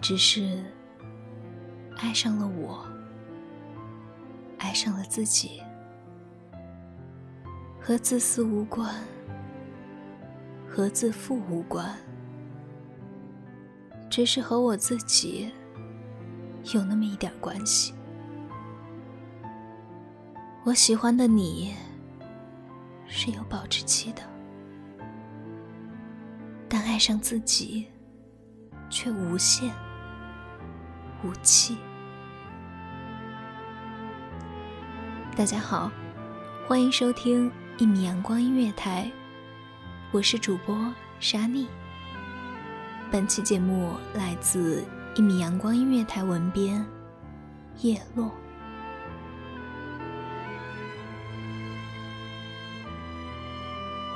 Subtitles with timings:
[0.00, 0.64] 只是
[1.98, 2.84] 爱上了我，
[4.58, 5.62] 爱上了自己，
[7.78, 8.92] 和自私无关，
[10.66, 11.94] 和自负无关，
[14.08, 15.52] 只是和我自己
[16.72, 17.94] 有那么一点关系。
[20.64, 21.74] 我喜欢的你
[23.06, 24.22] 是有保质期的，
[26.68, 27.86] 但爱上自己。
[28.92, 29.72] 却无限
[31.22, 31.76] 无期。
[35.36, 35.90] 大家好，
[36.66, 39.10] 欢迎收听一米阳光音乐台，
[40.12, 41.68] 我是主播沙妮。
[43.10, 44.82] 本期节目来自
[45.14, 46.84] 一米阳光音乐台文编
[47.80, 48.30] 叶落。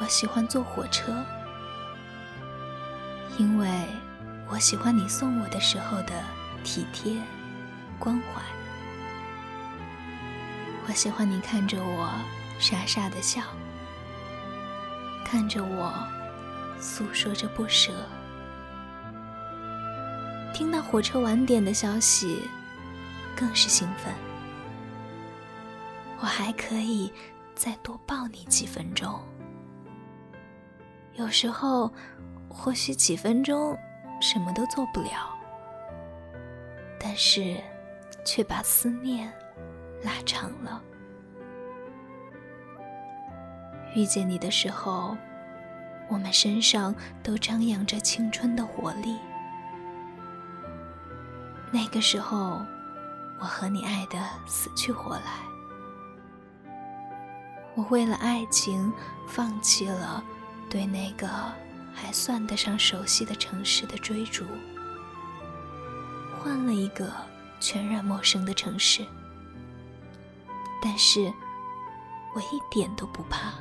[0.00, 1.12] 我喜欢坐火车，
[3.38, 3.68] 因为。
[4.48, 6.12] 我喜欢你送我的时候的
[6.64, 7.20] 体贴
[7.98, 8.42] 关怀，
[10.86, 12.10] 我喜欢你看着我
[12.58, 13.42] 傻傻的笑，
[15.24, 15.92] 看着我
[16.78, 17.92] 诉说着不舍。
[20.54, 22.48] 听到火车晚点的消息，
[23.36, 24.12] 更是兴奋。
[26.20, 27.12] 我还可以
[27.54, 29.20] 再多抱你几分钟，
[31.14, 31.92] 有时候
[32.48, 33.76] 或许几分钟。
[34.20, 35.31] 什么都做不了，
[37.02, 37.56] 但是
[38.24, 39.32] 却把思念
[40.04, 40.80] 拉长了。
[43.94, 45.16] 遇见你的时候，
[46.08, 49.18] 我们身上都张扬着青春的活力。
[51.72, 52.64] 那个时候，
[53.40, 55.22] 我和你爱的死去活来。
[57.74, 58.92] 我为了爱情，
[59.26, 60.22] 放弃了
[60.70, 61.28] 对那个。
[61.94, 64.46] 还算得上熟悉的城市的追逐，
[66.42, 67.08] 换了一个
[67.60, 69.06] 全然陌生的城市，
[70.82, 71.32] 但是
[72.34, 73.52] 我一点都不怕，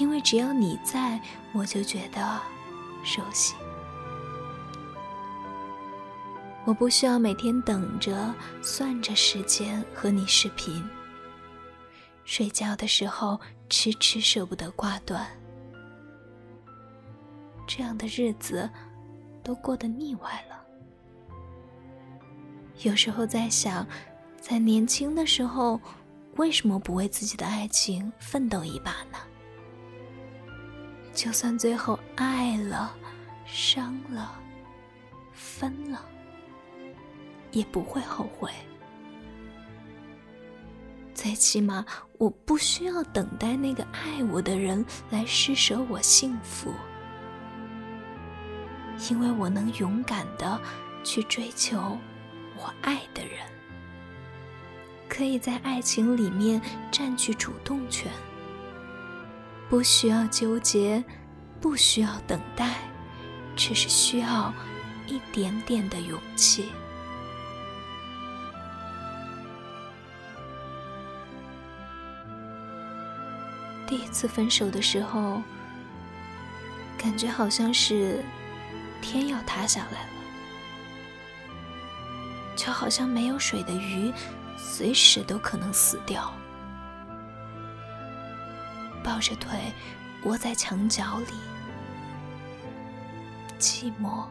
[0.00, 1.20] 因为只要你在，
[1.52, 2.40] 我就觉得
[3.02, 3.54] 熟悉。
[6.64, 10.82] 我不需要每天等着、算着时间和你视频。
[12.24, 15.26] 睡觉的时候，迟迟舍不得挂断，
[17.66, 18.70] 这样的日子
[19.44, 20.60] 都过得腻歪了。
[22.82, 23.86] 有时候在想，
[24.40, 25.80] 在年轻的时候，
[26.36, 29.18] 为什么不为自己的爱情奋斗一把呢？
[31.12, 32.92] 就算最后爱了、
[33.46, 34.36] 伤了、
[35.32, 36.04] 分了，
[37.52, 38.50] 也不会后悔。
[41.14, 41.86] 最起码，
[42.18, 46.74] 我不需要等待那个爱我的人来施舍我幸福，
[49.10, 50.60] 因为我能勇敢的
[51.02, 51.98] 去追求
[52.56, 53.38] 我爱的人，
[55.08, 56.60] 可以在爱情里面
[56.90, 58.10] 占据主动权，
[59.68, 61.04] 不需要纠结，
[61.60, 62.76] 不需要等待，
[63.54, 64.52] 只是需要
[65.06, 66.70] 一点点的勇气。
[73.86, 75.42] 第一次分手的时候，
[76.96, 78.24] 感觉好像是
[79.04, 80.08] 天要塌下来了，
[82.56, 84.12] 就好像没有水的鱼，
[84.56, 86.32] 随时都可能死掉。
[89.02, 89.50] 抱着腿
[90.24, 91.34] 窝在墙角里，
[93.58, 94.24] 寂寞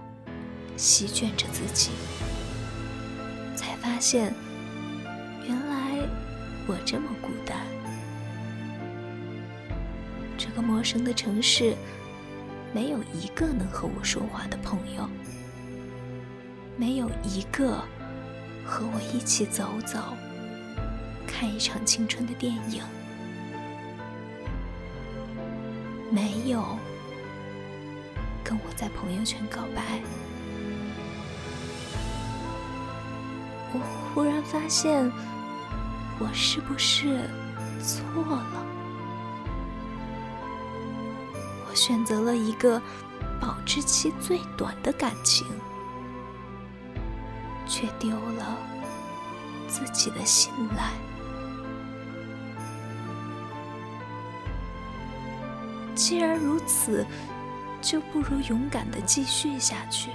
[0.75, 1.91] 席卷着自己，
[3.55, 4.33] 才发现，
[5.43, 5.99] 原来
[6.65, 7.57] 我这么孤单。
[10.35, 11.75] 这个陌生的城市，
[12.73, 15.07] 没有一个能和我说话的朋友，
[16.75, 17.83] 没有一个
[18.65, 19.99] 和我一起走走、
[21.27, 22.81] 看一场青春的电影，
[26.09, 26.77] 没有
[28.43, 30.01] 跟我在朋友圈告白。
[33.71, 33.79] 我
[34.15, 35.11] 忽然发现，
[36.19, 37.29] 我是不是
[37.83, 38.65] 错了？
[41.75, 42.81] 选择了一个
[43.39, 45.45] 保质期最短的感情，
[47.67, 48.57] 却丢了
[49.67, 50.91] 自己的信赖。
[55.95, 57.05] 既然如此，
[57.81, 60.09] 就不如勇敢的继续下去。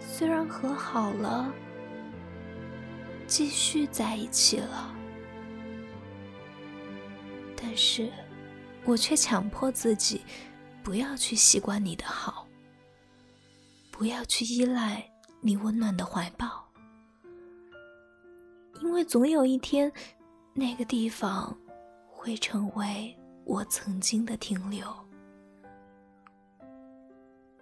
[0.00, 1.52] 虽然和好了，
[3.26, 4.94] 继续在一起了，
[7.76, 8.10] 是，
[8.84, 10.22] 我却强迫自己
[10.82, 12.48] 不要去习惯你的好，
[13.90, 15.08] 不要去依赖
[15.40, 16.66] 你温暖的怀抱，
[18.80, 19.92] 因为总有一天，
[20.54, 21.54] 那个地方
[22.08, 23.14] 会成为
[23.44, 24.86] 我曾经的停留。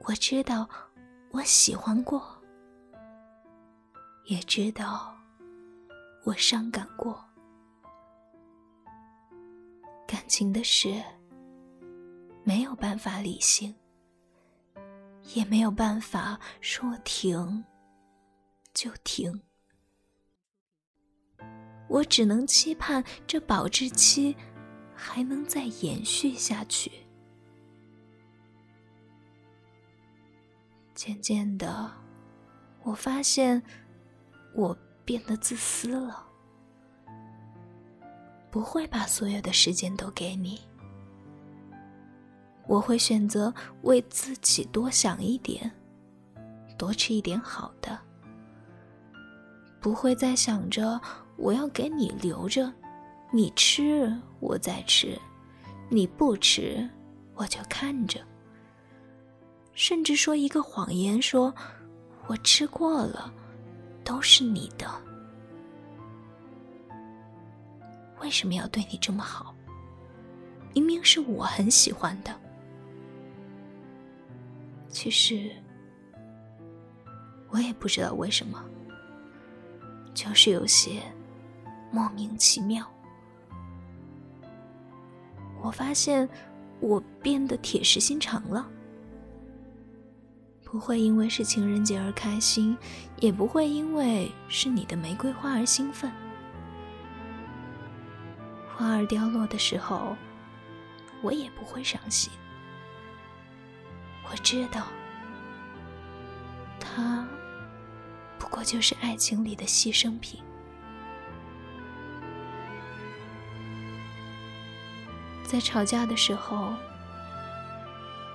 [0.07, 0.69] 我知道，
[1.33, 2.23] 我喜欢过。
[4.27, 5.15] 也知道
[6.25, 7.24] 我伤感过，
[10.07, 11.03] 感情的事
[12.45, 13.75] 没有办法理性，
[15.35, 17.65] 也没有办法说停
[18.73, 19.43] 就停。
[21.89, 24.37] 我只能期盼这保质期
[24.95, 26.91] 还能再延续下去。
[30.95, 31.93] 渐渐的，
[32.83, 33.63] 我发现。
[34.57, 34.73] 我
[35.05, 36.24] 变得自私了，
[38.55, 40.61] 不会把所有的时间都给你。
[42.69, 43.53] 我会选择
[43.83, 45.69] 为自己多想一点，
[46.79, 47.99] 多吃一点好的，
[49.81, 51.01] 不会再想着
[51.37, 52.73] 我要给你留着，
[53.33, 55.19] 你吃我再吃，
[55.89, 56.89] 你不吃
[57.35, 58.21] 我就看着，
[59.73, 61.53] 甚至说一个谎言，说
[62.29, 63.35] 我吃过了。
[64.05, 64.87] 都是你的，
[68.25, 69.55] 为什么要对你这么好？
[70.73, 72.35] 明明是我很喜欢的。
[74.89, 75.51] 其实
[77.51, 78.65] 我也不知道为什么，
[80.15, 81.03] 就是有些
[81.93, 82.91] 莫名其妙。
[85.63, 86.27] 我发现
[86.81, 88.67] 我变得铁石心肠了。
[90.65, 92.77] 不会因为是情人节而开心，
[93.21, 96.11] 也不会因为是你的玫瑰花而兴奋。
[98.77, 100.17] 花儿凋落的时候，
[101.23, 102.33] 我也不会伤心。
[104.31, 104.87] 我知道，
[106.81, 107.27] 它
[108.39, 110.41] 不过就是爱情里的牺牲品。
[115.45, 116.75] 在吵架的时候。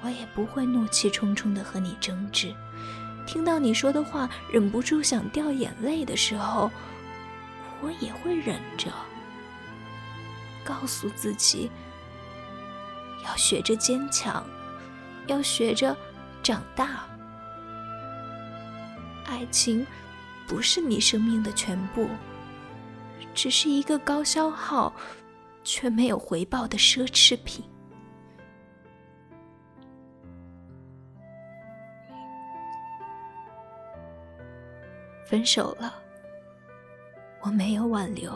[0.01, 2.55] 我也不会怒气冲冲的和你争执，
[3.27, 6.71] 听到你说的话忍不住想掉眼泪的时候，
[7.81, 8.89] 我也会忍着，
[10.69, 11.71] 告诉自己
[13.25, 14.45] 要学着坚强，
[15.25, 15.97] 要学着
[16.43, 17.07] 长大。
[19.25, 19.85] 爱情
[20.47, 22.07] 不是你生命的全部，
[23.33, 24.93] 只是一个高消耗
[25.63, 27.65] 却没有回报的奢侈品。
[35.25, 35.95] 分手了，
[37.41, 38.31] 我没有挽留。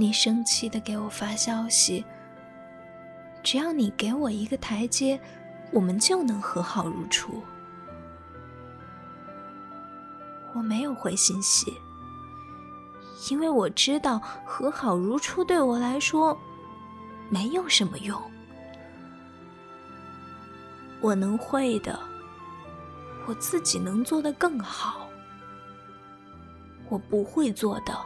[0.00, 2.04] 你生气的给我发消息，
[3.42, 5.20] 只要你给我一个台阶，
[5.72, 7.42] 我们就能和好如初。
[10.54, 11.76] 我没有回信息，
[13.28, 16.38] 因为我知道和好如初对我来说
[17.28, 18.16] 没有什么用。
[21.00, 21.98] 我能会的。
[23.26, 25.08] 我自己能做的更好，
[26.88, 27.98] 我不会做的，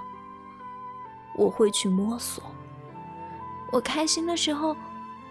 [1.36, 2.42] 我会去摸索。
[3.70, 4.76] 我开心的时候，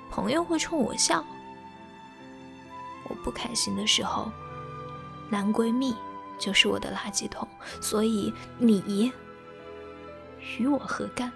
[0.10, 1.24] 朋友会冲我笑；
[3.08, 4.32] 我不开心的时候，
[5.30, 5.96] 男闺蜜
[6.40, 7.48] 就是我的垃圾桶。
[7.80, 9.12] 所以你
[10.58, 11.32] 与我何干？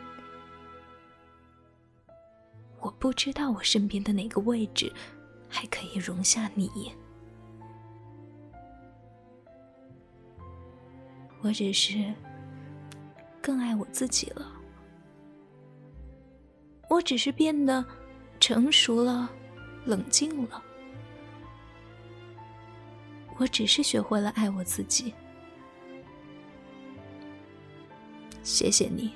[2.80, 4.92] 我不知道我身边的哪个位置
[5.50, 6.92] 还可以容下你。
[11.42, 12.14] 我只是
[13.42, 14.54] 更爱我自己了。
[16.96, 17.84] 我只是变得
[18.40, 19.30] 成熟了，
[19.84, 20.64] 冷静了。
[23.36, 25.14] 我只是学会了爱我自己。
[28.44, 29.12] 谢谢你，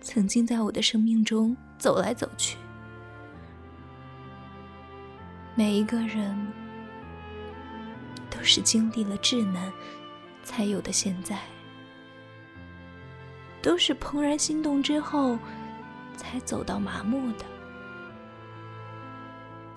[0.00, 2.56] 曾经在我的生命中走来走去。
[5.54, 6.34] 每一个人
[8.30, 9.70] 都是经历了稚嫩
[10.42, 11.38] 才有的现在，
[13.60, 15.38] 都是怦然心动之后
[16.16, 17.44] 才走到麻木的。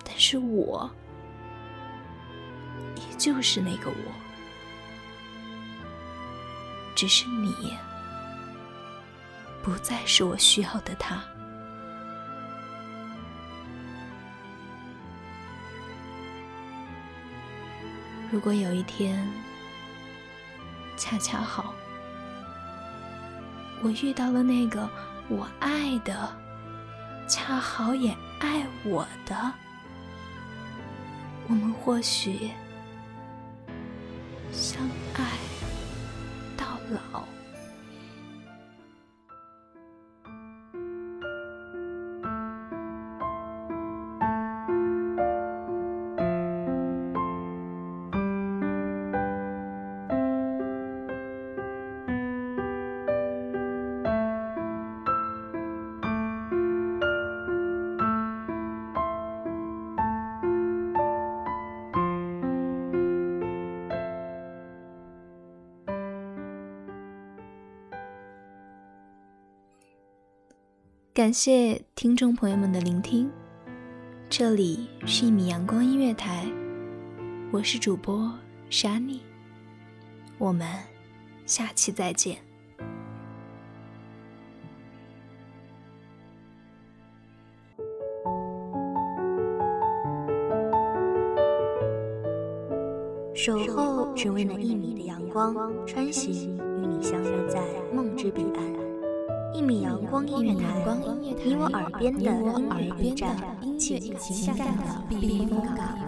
[0.04, 0.90] 但是我
[2.94, 4.12] 依旧是那个我，
[6.94, 7.76] 只是你。
[9.62, 11.20] 不再是我需要的他。
[18.30, 19.28] 如果有一天，
[20.96, 21.74] 恰恰好，
[23.82, 24.88] 我遇到了那个
[25.28, 26.32] 我爱的，
[27.26, 29.52] 恰好也爱我的，
[31.48, 32.50] 我们或许
[34.52, 34.80] 相
[35.14, 35.24] 爱
[36.56, 36.78] 到
[37.12, 37.35] 老。
[71.16, 73.30] 感谢听众朋友们的聆听，
[74.28, 76.44] 这里是一米阳光音乐台，
[77.50, 78.30] 我是主播
[78.68, 79.22] 莎妮，
[80.36, 80.68] 我们
[81.46, 82.36] 下期再见。
[93.34, 95.56] 守候只为那一米的阳光，
[95.86, 98.85] 穿行与你相约在梦之彼岸。
[99.56, 100.84] 一米阳光音乐台，
[101.18, 103.34] 你我耳边的音乐驿站，
[103.78, 106.05] 情感的避风港。